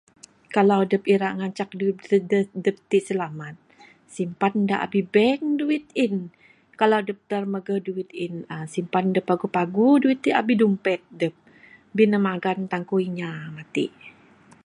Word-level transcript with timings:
Kalau 0.55 0.77
adup 0.85 1.03
ira 1.13 1.29
ngancak 1.37 1.69
duit 1.79 1.97
dup 2.31 2.49
dup 2.63 2.77
ti'k 2.89 3.05
silamat, 3.07 3.55
simpan 4.13 4.53
da 4.69 4.75
abih 4.85 5.05
bank 5.13 5.41
duit 5.59 5.85
in'd. 6.05 6.23
Kalau 6.79 6.95
adup 7.01 7.19
ra 7.31 7.39
magguh 7.53 7.81
duit 7.87 8.09
in'd, 8.25 8.41
simpan 8.73 9.05
da 9.15 9.21
paguh 9.29 9.51
paguh 9.57 9.95
duit 10.03 10.19
ti 10.23 10.29
da 10.33 10.39
abih 10.41 10.57
dumpet 10.61 11.01
dup. 11.21 11.35
Bin 11.95 12.09
ne 12.11 12.19
maggan 12.25 12.59
tangku 12.71 12.95
inya 13.07 13.31
matik. 13.55 13.91